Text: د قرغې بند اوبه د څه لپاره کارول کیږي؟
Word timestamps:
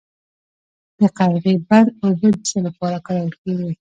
د 0.99 1.01
قرغې 1.17 1.53
بند 1.67 1.89
اوبه 2.03 2.27
د 2.33 2.37
څه 2.47 2.57
لپاره 2.65 2.97
کارول 3.07 3.31
کیږي؟ 3.41 3.69